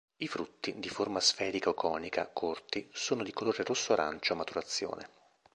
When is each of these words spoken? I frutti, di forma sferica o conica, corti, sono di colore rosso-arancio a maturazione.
I 0.17 0.27
frutti, 0.27 0.79
di 0.79 0.89
forma 0.89 1.19
sferica 1.19 1.69
o 1.69 1.75
conica, 1.75 2.25
corti, 2.27 2.89
sono 2.91 3.21
di 3.21 3.31
colore 3.31 3.63
rosso-arancio 3.63 4.33
a 4.33 4.35
maturazione. 4.35 5.09